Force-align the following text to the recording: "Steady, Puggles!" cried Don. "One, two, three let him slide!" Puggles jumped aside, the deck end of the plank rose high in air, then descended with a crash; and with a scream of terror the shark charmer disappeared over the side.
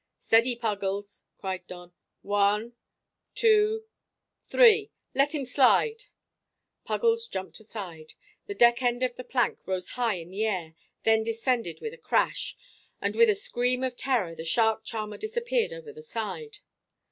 "Steady, 0.17 0.55
Puggles!" 0.55 1.25
cried 1.37 1.67
Don. 1.67 1.93
"One, 2.23 2.73
two, 3.35 3.85
three 4.43 4.89
let 5.13 5.35
him 5.35 5.45
slide!" 5.45 6.05
Puggles 6.85 7.27
jumped 7.27 7.59
aside, 7.59 8.13
the 8.47 8.55
deck 8.55 8.81
end 8.81 9.03
of 9.03 9.15
the 9.15 9.23
plank 9.23 9.67
rose 9.67 9.89
high 9.89 10.15
in 10.15 10.33
air, 10.33 10.73
then 11.03 11.21
descended 11.21 11.81
with 11.81 11.93
a 11.93 11.97
crash; 12.01 12.57
and 12.99 13.15
with 13.15 13.29
a 13.29 13.35
scream 13.35 13.83
of 13.83 13.95
terror 13.95 14.33
the 14.33 14.43
shark 14.43 14.83
charmer 14.83 15.17
disappeared 15.17 15.71
over 15.71 15.93
the 15.93 16.01
side. 16.01 16.57